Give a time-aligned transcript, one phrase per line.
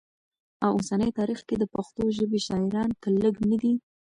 [0.63, 3.73] او اوسني تاریخ کي د پښتو ژبې شاعران که لږ نه دي